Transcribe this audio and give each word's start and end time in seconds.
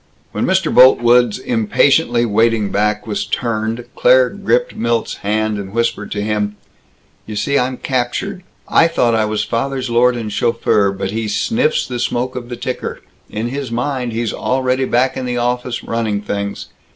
When 0.31 0.47
Mr. 0.47 0.73
Boltwood's 0.73 1.37
impatiently 1.37 2.25
waiting 2.25 2.71
back 2.71 3.05
was 3.05 3.23
turned, 3.23 3.85
Claire 3.95 4.29
gripped 4.31 4.75
Milt's 4.75 5.17
hand, 5.17 5.59
and 5.59 5.73
whispered 5.73 6.11
to 6.13 6.23
him, 6.23 6.55
"You 7.27 7.35
see, 7.35 7.59
I'm 7.59 7.77
captured! 7.77 8.41
I 8.67 8.87
thought 8.87 9.13
I 9.13 9.25
was 9.25 9.43
father's 9.43 9.91
lord 9.91 10.15
and 10.15 10.33
chauffeur, 10.33 10.91
but 10.91 11.11
he 11.11 11.27
sniffs 11.27 11.85
the 11.87 11.99
smoke 11.99 12.35
of 12.35 12.49
the 12.49 12.57
ticker. 12.57 12.99
In 13.29 13.49
his 13.49 13.69
mind, 13.71 14.11
he's 14.11 14.33
already 14.33 14.85
back 14.85 15.15
in 15.17 15.25
the 15.27 15.37
office, 15.37 15.83
running 15.83 16.23
things. 16.23 16.69